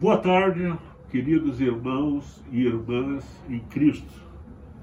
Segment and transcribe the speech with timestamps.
[0.00, 0.74] Boa tarde,
[1.10, 4.10] queridos irmãos e irmãs em Cristo,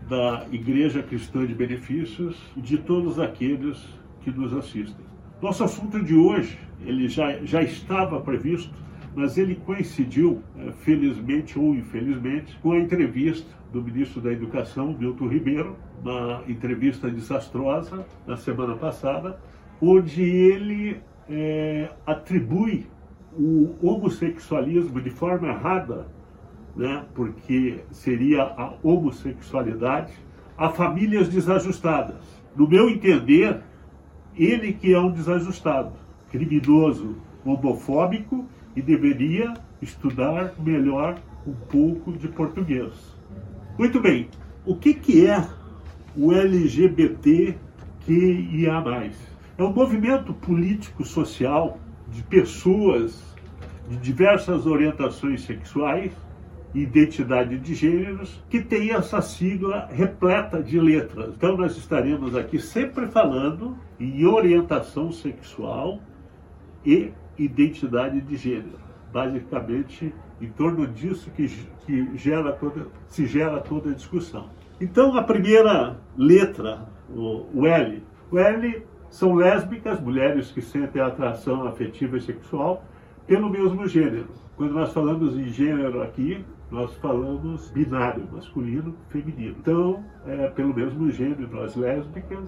[0.07, 3.83] da Igreja Cristã de Benefícios e de todos aqueles
[4.21, 5.03] que nos assistem.
[5.41, 8.71] Nosso assunto de hoje, ele já, já estava previsto,
[9.15, 15.29] mas ele coincidiu, eh, felizmente ou infelizmente, com a entrevista do ministro da Educação, Milton
[15.29, 19.39] Ribeiro, uma entrevista desastrosa na semana passada,
[19.81, 22.85] onde ele é, atribui
[23.37, 26.07] o homossexualismo de forma errada,
[26.75, 30.13] né, porque seria a homossexualidade,
[30.57, 32.21] a famílias desajustadas.
[32.55, 33.61] No meu entender,
[34.35, 35.93] ele que é um desajustado,
[36.31, 38.45] criminoso, homofóbico
[38.75, 43.15] e deveria estudar melhor um pouco de português.
[43.77, 44.27] Muito bem,
[44.65, 45.47] o que, que é
[46.15, 47.57] o LGBTQIA+.
[49.57, 51.79] É um movimento político-social
[52.11, 53.35] de pessoas
[53.87, 56.11] de diversas orientações sexuais
[56.73, 61.33] e identidade de gêneros que tem essa sigla repleta de letras.
[61.35, 65.99] Então nós estaremos aqui sempre falando em orientação sexual
[66.85, 68.79] e identidade de gênero.
[69.11, 71.47] Basicamente, em torno disso que,
[71.85, 74.49] que gera toda, se gera toda a discussão.
[74.79, 81.67] Então, a primeira letra, o, o L, o L são lésbicas, mulheres que sentem atração
[81.67, 82.83] afetiva e sexual
[83.25, 84.27] pelo mesmo gênero.
[84.55, 89.55] Quando nós falamos em gênero aqui, nós falamos binário, masculino, feminino.
[89.59, 92.43] Então, é, pelo mesmo gênero, as lésbicas,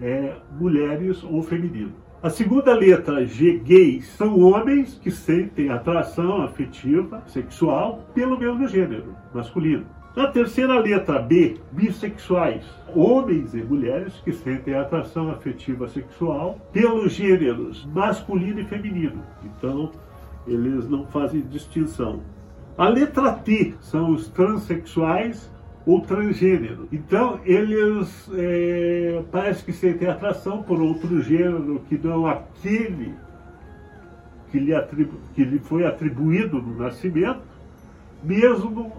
[0.00, 1.92] é, mulheres ou feminino.
[2.22, 9.14] A segunda letra, G, gays, são homens que sentem atração afetiva, sexual, pelo mesmo gênero,
[9.32, 9.86] masculino.
[10.16, 17.86] Na terceira letra, B, bissexuais, homens e mulheres que sentem atração afetiva sexual pelos gêneros
[17.94, 19.22] masculino e feminino.
[19.44, 19.92] Então,
[20.48, 22.22] eles não fazem distinção.
[22.76, 25.48] A letra T são os transexuais
[25.86, 26.88] ou transgênero.
[26.90, 33.14] Então, eles é, parece que sentem atração por outro gênero que não aquele
[34.50, 37.42] que lhe, atribu que lhe foi atribuído no nascimento,
[38.24, 38.92] mesmo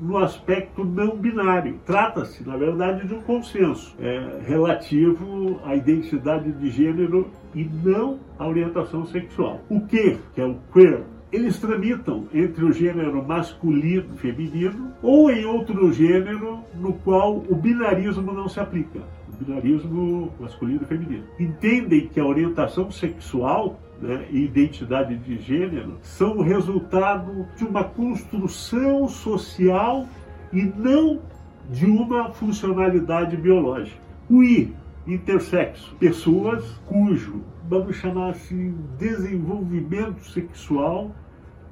[0.00, 1.78] no aspecto não binário.
[1.84, 8.46] Trata-se, na verdade, de um consenso é, relativo à identidade de gênero e não à
[8.46, 9.60] orientação sexual.
[9.68, 11.02] O que, que é o queer,
[11.32, 17.54] eles tramitam entre o gênero masculino e feminino ou em outro gênero no qual o
[17.54, 19.00] binarismo não se aplica.
[19.28, 21.24] O binarismo masculino e feminino.
[21.38, 27.84] Entendem que a orientação sexual né, e identidade de gênero são o resultado de uma
[27.84, 30.06] construção social
[30.52, 31.20] e não
[31.70, 34.00] de uma funcionalidade biológica.
[34.28, 34.74] O I,
[35.06, 41.14] intersexo, pessoas cujo, vamos chamar assim, desenvolvimento sexual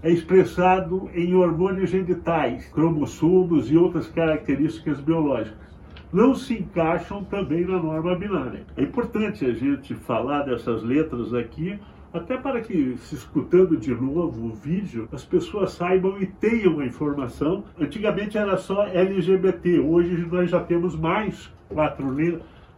[0.02, 5.72] é expressado em hormônios genitais, cromossomos e outras características biológicas.
[6.12, 8.66] Não se encaixam também na norma binária.
[8.76, 11.78] É importante a gente falar dessas letras aqui,
[12.12, 16.86] até para que, se escutando de novo o vídeo, as pessoas saibam e tenham a
[16.86, 17.64] informação.
[17.80, 22.14] Antigamente era só LGBT, hoje nós já temos mais quatro,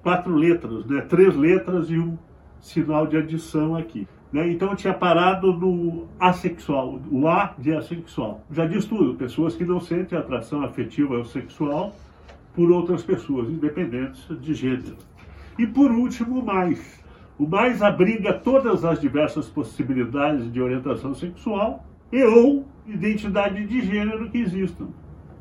[0.03, 1.01] quatro letras, né?
[1.03, 2.17] três letras e um
[2.61, 4.07] sinal de adição aqui.
[4.33, 4.51] Né?
[4.51, 8.41] Então eu tinha parado no assexual, o A de assexual.
[8.53, 11.95] Já diz tudo, pessoas que não sentem atração afetiva ou sexual
[12.55, 14.97] por outras pessoas, independentes de gênero.
[15.59, 17.04] E por último, mais
[17.39, 24.31] o mais abriga todas as diversas possibilidades de orientação sexual e ou identidade de gênero
[24.31, 24.89] que existam.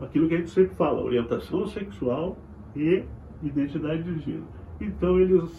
[0.02, 2.38] Aquilo que a gente sempre fala, orientação sexual
[2.76, 3.04] e
[3.44, 4.48] identidade de gênero.
[4.82, 5.52] Então eles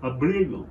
[0.00, 0.64] abrigam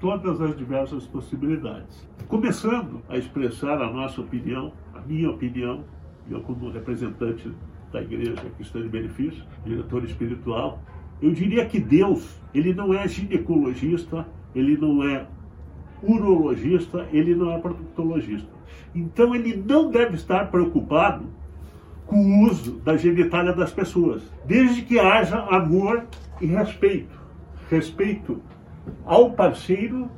[0.00, 2.08] todas as diversas possibilidades.
[2.28, 5.84] Começando a expressar a nossa opinião, a minha opinião,
[6.30, 7.52] eu como representante
[7.92, 10.80] da Igreja Cristã de Benefício, diretor espiritual,
[11.22, 15.26] eu diria que Deus, ele não é ginecologista ele não é
[16.02, 18.48] urologista, ele não é proctologista.
[18.94, 21.24] Então ele não deve estar preocupado
[22.06, 26.04] com o uso da genitália das pessoas, desde que haja amor
[26.40, 27.18] e respeito.
[27.70, 28.40] Respeito
[29.04, 30.10] ao parceiro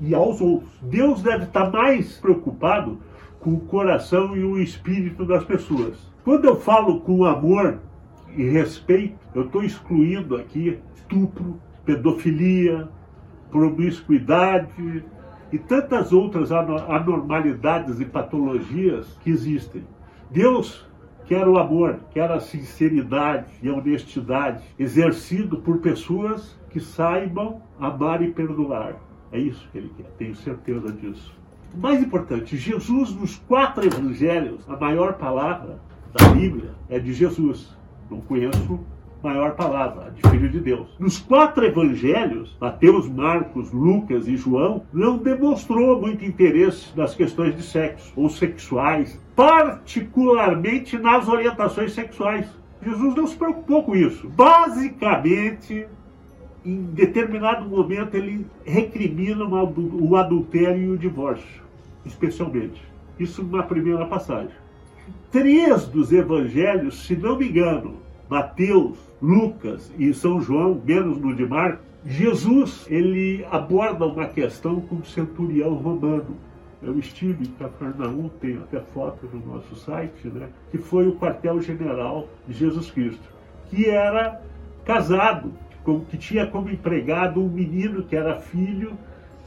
[0.00, 0.70] e aos outros.
[0.82, 2.98] Deus deve estar mais preocupado
[3.40, 5.98] com o coração e o espírito das pessoas.
[6.24, 7.80] Quando eu falo com amor
[8.36, 12.88] e respeito, eu estou excluindo aqui estupro, pedofilia,
[13.52, 15.04] promiscuidade
[15.52, 19.84] e tantas outras anormalidades e patologias que existem.
[20.30, 20.90] Deus
[21.26, 28.22] quer o amor, quer a sinceridade e a honestidade exercido por pessoas que saibam amar
[28.22, 28.96] e perdoar.
[29.30, 31.32] É isso que ele quer, tenho certeza disso.
[31.76, 35.78] mais importante, Jesus nos quatro evangelhos, a maior palavra
[36.12, 37.76] da Bíblia é de Jesus.
[38.10, 38.80] Não conheço
[39.22, 40.88] maior palavra, de Filho de Deus.
[40.98, 47.62] Nos quatro evangelhos, Mateus, Marcos, Lucas e João, não demonstrou muito interesse nas questões de
[47.62, 52.46] sexo ou sexuais, particularmente nas orientações sexuais.
[52.84, 54.28] Jesus não se preocupou com isso.
[54.28, 55.86] Basicamente,
[56.64, 61.62] em determinado momento, ele recrimina o adultério e o divórcio,
[62.04, 62.82] especialmente.
[63.18, 64.50] Isso na primeira passagem.
[65.30, 68.01] Três dos evangelhos, se não me engano,
[68.32, 74.96] Mateus, Lucas e São João, menos no de Marcos, Jesus ele aborda uma questão com
[74.96, 76.38] o centurião romano.
[76.82, 80.48] Eu estive em Cafarnaum, tem até foto no nosso site, né?
[80.70, 83.22] que foi o quartel-general de Jesus Cristo,
[83.68, 84.40] que era
[84.86, 85.52] casado,
[86.08, 88.96] que tinha como empregado um menino que era filho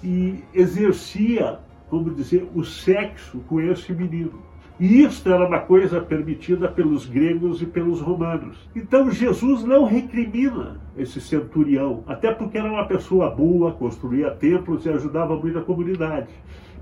[0.03, 1.57] e exercia,
[1.89, 4.43] vamos dizer, o sexo com esse menino.
[4.77, 8.57] E isto era uma coisa permitida pelos gregos e pelos romanos.
[8.75, 14.89] Então Jesus não recrimina esse centurião, até porque era uma pessoa boa, construía templos e
[14.89, 16.27] ajudava muito a comunidade.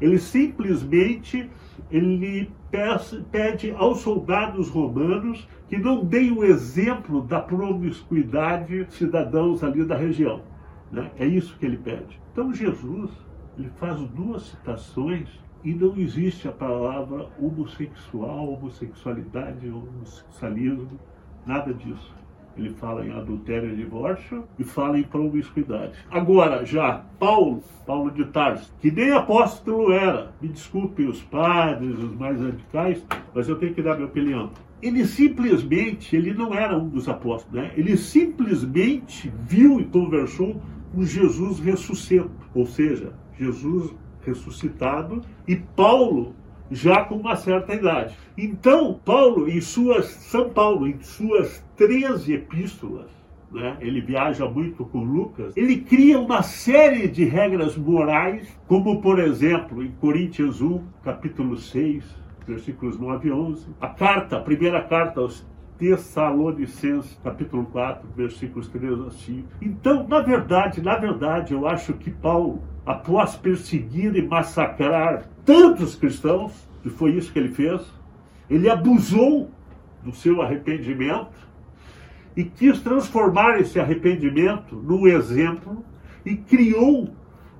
[0.01, 1.47] Ele simplesmente
[1.91, 2.49] ele
[3.31, 10.41] pede aos soldados romanos que não deem o exemplo da promiscuidade cidadãos ali da região.
[10.91, 11.11] Né?
[11.19, 12.19] É isso que ele pede.
[12.31, 13.11] Então Jesus
[13.55, 15.29] ele faz duas citações
[15.63, 20.99] e não existe a palavra homossexual, homossexualidade, homossexualismo,
[21.45, 22.13] nada disso.
[22.55, 25.93] Ele fala em adultério e divórcio e fala em promiscuidade.
[26.11, 32.15] Agora, já Paulo, Paulo de Tarso, que nem apóstolo era, me desculpem os padres, os
[32.15, 34.51] mais radicais, mas eu tenho que dar minha opinião.
[34.81, 37.71] Ele simplesmente, ele não era um dos apóstolos, né?
[37.75, 40.61] ele simplesmente viu e conversou
[40.93, 43.95] com Jesus ressuscito, ou seja, Jesus
[44.25, 46.35] ressuscitado, e Paulo
[46.71, 48.17] já com uma certa idade.
[48.37, 53.11] Então, Paulo, em suas, São Paulo, em suas 13 epístolas,
[53.51, 59.19] né, ele viaja muito com Lucas, ele cria uma série de regras morais, como por
[59.19, 62.03] exemplo, em Coríntios 1, capítulo 6,
[62.47, 65.45] versículos 9 e 11, a carta, a primeira carta aos
[65.77, 69.47] Tessalonicenses, capítulo 4, versículos 3 a 5.
[69.61, 76.51] Então, na verdade, na verdade, eu acho que Paulo após perseguir e massacrar tantos cristãos,
[76.81, 77.81] que foi isso que ele fez,
[78.49, 79.49] ele abusou
[80.03, 81.31] do seu arrependimento
[82.35, 85.83] e quis transformar esse arrependimento num exemplo
[86.25, 87.09] e criou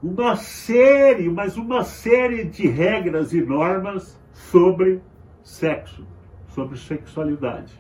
[0.01, 5.01] uma série, mas uma série de regras e normas sobre
[5.41, 6.05] sexo,
[6.49, 7.73] sobre sexualidade.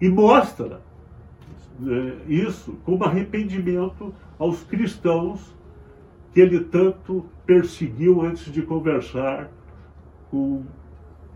[0.00, 0.80] E mostra
[1.86, 5.54] eh, isso como arrependimento aos cristãos
[6.34, 9.48] que ele tanto perseguiu antes de conversar
[10.30, 10.64] com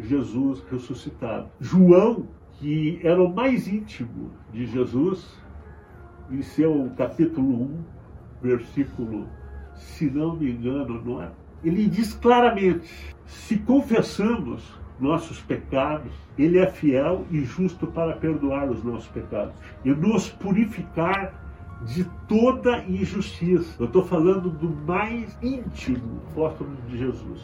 [0.00, 1.48] Jesus ressuscitado.
[1.60, 2.26] João,
[2.58, 5.40] que era o mais íntimo de Jesus,
[6.28, 7.84] em seu capítulo 1,
[8.42, 9.28] versículo,
[9.76, 11.30] se não me engano, não é?
[11.62, 18.82] Ele diz claramente: se confessamos nossos pecados, Ele é fiel e justo para perdoar os
[18.82, 19.54] nossos pecados
[19.84, 21.47] e nos purificar
[21.86, 23.74] de toda injustiça.
[23.78, 27.40] Eu estou falando do mais íntimo apóstolo de Jesus.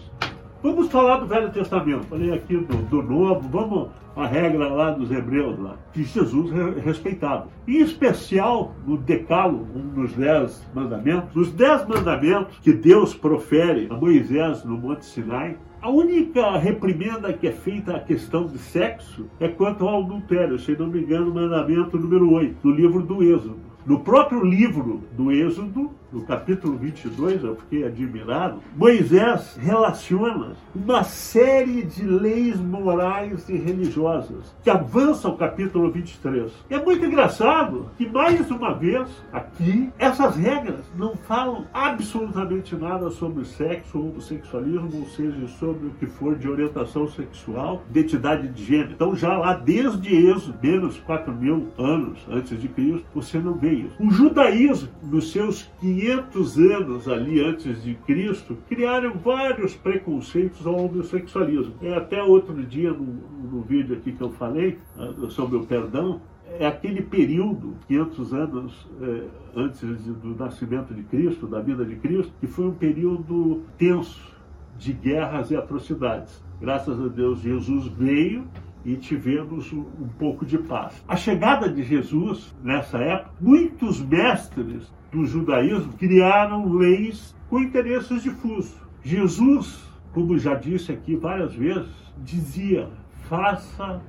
[0.62, 2.06] Vamos falar do Velho Testamento.
[2.06, 6.50] Falei aqui do, do Novo, vamos a regra lá dos hebreus lá, que Jesus
[6.82, 7.48] respeitava.
[7.66, 11.34] Em especial no Decálogo, um dos dez mandamentos.
[11.36, 17.46] Os dez mandamentos que Deus profere a Moisés no Monte Sinai, a única reprimenda que
[17.46, 21.98] é feita à questão de sexo é quanto ao adultério, se não me engano, mandamento
[21.98, 23.73] número 8, do livro do Êxodo.
[23.86, 31.82] No próprio livro do Êxodo, no capítulo 22, eu fiquei admirado, Moisés relaciona uma série
[31.82, 36.52] de leis morais e religiosas que avançam ao capítulo 23.
[36.70, 43.44] É muito engraçado que, mais uma vez, aqui, essas regras não falam absolutamente nada sobre
[43.44, 48.92] sexo homossexualismo, ou seja, sobre o que for de orientação sexual, identidade de gênero.
[48.92, 53.72] Então, já lá desde Êxodo, menos 4 mil anos antes de Cristo, você não vê
[53.72, 53.96] isso.
[53.98, 60.74] O judaísmo, nos seus 500 500 anos ali antes de Cristo, criaram vários preconceitos ao
[60.74, 61.74] homossexualismo.
[61.80, 66.20] É até outro dia, no, no vídeo aqui que eu falei ah, sobre o perdão,
[66.58, 69.22] é aquele período, 500 anos é,
[69.56, 74.34] antes do nascimento de Cristo, da vida de Cristo, que foi um período tenso
[74.76, 76.42] de guerras e atrocidades.
[76.60, 78.44] Graças a Deus, Jesus veio
[78.84, 81.02] e tivemos um pouco de paz.
[81.08, 88.74] A chegada de Jesus, nessa época, muitos mestres do judaísmo criaram leis com interesses difusos.
[89.02, 92.88] Jesus como já disse aqui várias vezes, dizia:
[93.28, 94.00] faça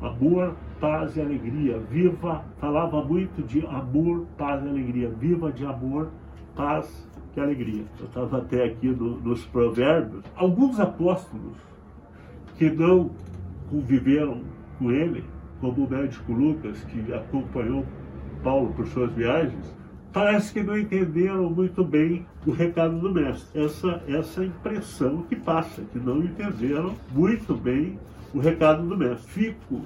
[0.00, 1.78] amor, paz e alegria.
[1.78, 5.10] Viva, falava muito de amor, paz e alegria.
[5.10, 6.08] Viva de amor,
[6.56, 7.06] paz
[7.36, 7.84] e alegria.
[8.00, 10.24] Eu estava até aqui no, nos provérbios.
[10.34, 11.58] Alguns apóstolos
[12.56, 13.10] que não
[13.70, 14.42] conviveram
[14.78, 15.24] com ele,
[15.60, 17.84] como o médico Lucas, que acompanhou
[18.42, 19.74] Paulo por suas viagens,
[20.12, 23.62] parece que não entenderam muito bem o recado do mestre.
[23.62, 27.98] Essa, essa impressão que passa, que não entenderam muito bem
[28.34, 29.30] o recado do mestre.
[29.30, 29.82] Fico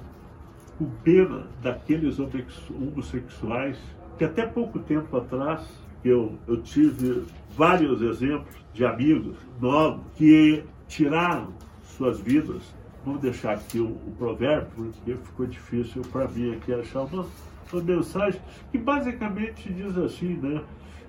[0.77, 3.77] com pena daqueles homossexuais
[4.17, 5.61] que até pouco tempo atrás
[6.03, 7.23] eu, eu tive
[7.55, 12.74] vários exemplos de amigos novos que tiraram suas vidas.
[13.05, 17.27] Vamos deixar aqui o, o provérbio, porque ficou difícil para mim aqui achar uma,
[17.71, 20.61] uma mensagem que basicamente diz assim, né?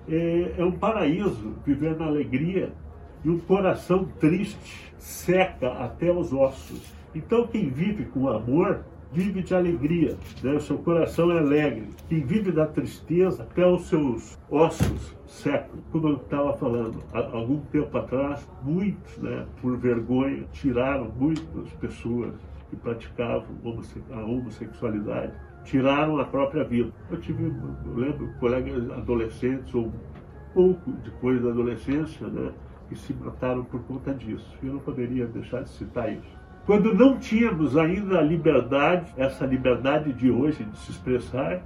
[0.07, 2.71] É, é um paraíso viver na alegria
[3.25, 6.81] e um coração triste seca até os ossos.
[7.15, 10.53] Então quem vive com amor vive de alegria, né?
[10.53, 11.89] o seu coração é alegre.
[12.09, 15.79] Quem vive da tristeza, até os seus ossos secam.
[15.91, 22.33] Como eu estava falando, há algum tempo atrás, muitos, né, por vergonha, tiraram muitas pessoas
[22.69, 23.47] que praticavam
[24.11, 25.33] a homossexualidade,
[25.63, 26.91] tiraram a própria vida.
[27.09, 29.91] Eu tive, eu lembro, colegas adolescentes ou
[30.53, 32.51] pouco depois da adolescência, né,
[32.89, 34.57] que se mataram por conta disso.
[34.63, 40.11] Eu não poderia deixar de citar isso quando não tínhamos ainda a liberdade, essa liberdade
[40.11, 41.61] de hoje de se expressar,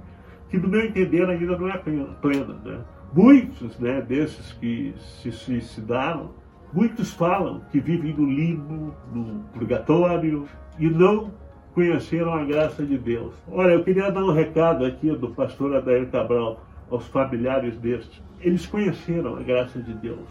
[0.48, 2.54] que no meu entender ainda não é plena.
[2.64, 2.78] Né?
[3.12, 6.30] Muitos né, desses que se suicidaram,
[6.72, 10.46] muitos falam que vivem no limbo, no purgatório,
[10.78, 11.32] e não
[11.74, 13.34] conheceram a graça de Deus.
[13.50, 18.22] Olha, eu queria dar um recado aqui do pastor Adair Cabral aos familiares destes.
[18.40, 20.28] Eles conheceram a graça de Deus,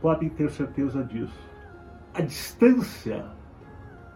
[0.00, 1.48] podem ter certeza disso.
[2.14, 3.24] A distância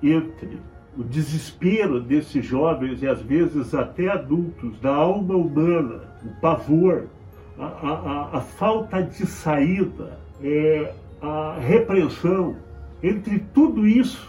[0.03, 0.59] entre
[0.97, 7.07] o desespero desses jovens e às vezes até adultos, da alma humana, o pavor,
[7.59, 12.57] a, a, a falta de saída, é, a repreensão,
[13.03, 14.29] entre tudo isso,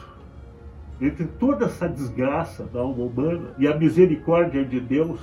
[1.02, 5.20] entre toda essa desgraça da alma humana e a misericórdia de Deus,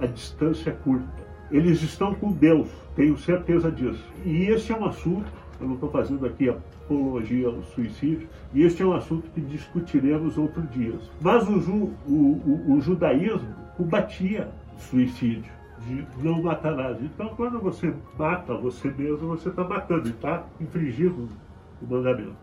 [0.00, 1.30] a distância é curta.
[1.52, 4.04] Eles estão com Deus, tenho certeza disso.
[4.24, 5.30] E esse é um assunto
[5.60, 10.38] eu não estou fazendo aqui apologia ao suicídio, e este é um assunto que discutiremos
[10.38, 10.94] outro dia.
[11.20, 15.52] Mas o, ju, o, o, o judaísmo combatia o suicídio,
[15.86, 16.98] de não matarás.
[17.02, 21.28] Então, quando você mata você mesmo, você está matando e está infringindo
[21.82, 22.36] o mandamento.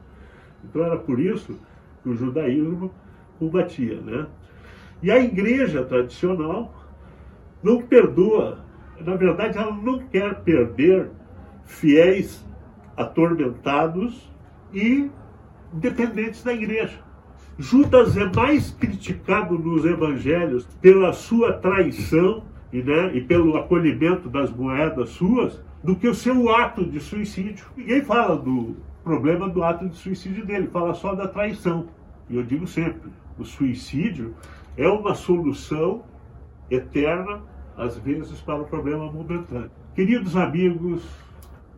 [0.63, 1.59] Então, era por isso
[2.03, 2.91] que o judaísmo
[3.39, 4.00] combatia.
[4.01, 4.27] Né?
[5.01, 6.74] E a igreja tradicional
[7.63, 8.59] não perdoa,
[9.00, 11.09] na verdade, ela não quer perder
[11.65, 12.47] fiéis
[12.98, 14.30] atormentados
[14.74, 15.10] e
[15.72, 17.00] dependentes da igreja.
[17.58, 24.51] Judas é mais criticado nos evangelhos pela sua traição e, né, e pelo acolhimento das
[24.51, 27.66] moedas suas do que o seu ato de suicídio.
[27.75, 31.88] Ninguém fala do problema do ato de suicídio dele, fala só da traição.
[32.30, 34.36] E eu digo sempre: o suicídio
[34.75, 36.04] é uma solução
[36.70, 37.42] eterna,
[37.75, 39.72] às vezes, para o problema momentâneo.
[39.96, 41.04] Queridos amigos,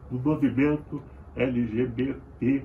[0.10, 1.01] do movimento
[1.36, 2.63] LGBTQIA+.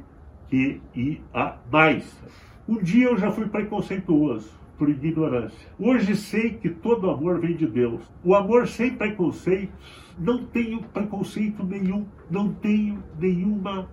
[2.67, 5.71] Um dia eu já fui preconceituoso por ignorância.
[5.79, 8.03] Hoje sei que todo amor vem de Deus.
[8.25, 9.75] O amor sem preconceitos,
[10.19, 13.89] não tenho preconceito nenhum, não tenho nenhuma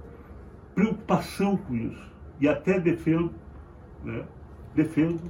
[0.74, 2.12] preocupação com isso.
[2.40, 3.32] E até defendo,
[4.04, 4.24] né?
[4.74, 5.22] defendo,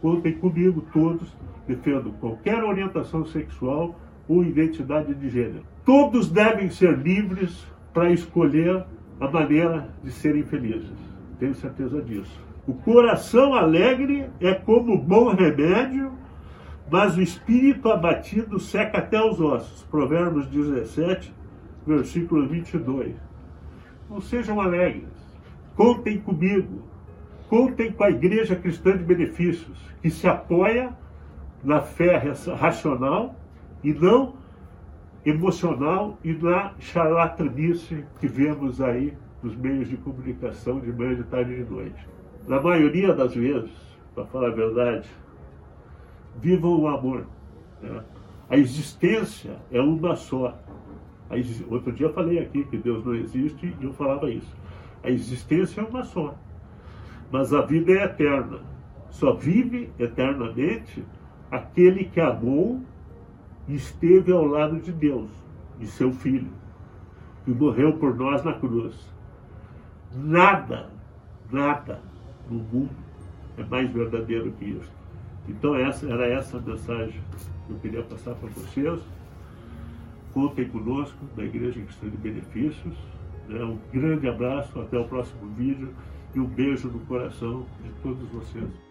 [0.00, 1.34] contem comigo todos,
[1.66, 5.64] defendo qualquer orientação sexual ou identidade de gênero.
[5.84, 8.84] Todos devem ser livres para escolher
[9.20, 10.98] a maneira de serem felizes.
[11.38, 12.40] Tenho certeza disso.
[12.66, 16.12] O coração alegre é como bom remédio,
[16.90, 19.82] mas o espírito abatido seca até os ossos.
[19.84, 21.32] Provérbios 17,
[21.86, 23.14] versículo 22.
[24.08, 25.08] Não sejam alegres.
[25.76, 26.82] Contem comigo.
[27.48, 30.92] Contem com a Igreja Cristã de Benefícios, que se apoia
[31.62, 32.16] na fé
[32.58, 33.34] racional
[33.84, 34.34] e não
[35.24, 41.52] emocional e na charlatanice que vemos aí nos meios de comunicação de manhã, de tarde
[41.52, 42.08] e de noite.
[42.48, 43.70] Na maioria das vezes,
[44.14, 45.08] para falar a verdade,
[46.40, 47.26] vivam o amor.
[47.82, 48.02] Né?
[48.48, 50.58] A existência é uma só.
[51.68, 54.56] Outro dia eu falei aqui que Deus não existe e eu falava isso.
[55.02, 56.34] A existência é uma só.
[57.30, 58.60] Mas a vida é eterna.
[59.10, 61.04] Só vive eternamente
[61.50, 62.80] aquele que amou
[63.68, 65.30] esteve ao lado de Deus,
[65.78, 66.50] de seu Filho,
[67.44, 68.94] que morreu por nós na cruz.
[70.14, 70.94] Nada
[71.50, 72.00] nada
[72.50, 72.90] no mundo
[73.56, 74.92] é mais verdadeiro que isso.
[75.48, 77.20] Então essa era essa a mensagem
[77.66, 79.00] que eu queria passar para vocês.
[80.32, 82.96] Contem conosco da Igreja Cristã de Benefícios.
[83.48, 83.62] Né?
[83.62, 85.94] Um grande abraço, até o próximo vídeo
[86.34, 88.83] e um beijo no coração de todos vocês.